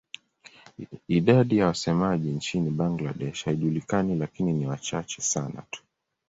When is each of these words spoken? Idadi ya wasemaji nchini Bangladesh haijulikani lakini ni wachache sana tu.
Idadi 1.07 1.57
ya 1.57 1.65
wasemaji 1.67 2.31
nchini 2.31 2.69
Bangladesh 2.69 3.45
haijulikani 3.45 4.15
lakini 4.15 4.53
ni 4.53 4.67
wachache 4.67 5.21
sana 5.21 5.63
tu. 5.71 5.83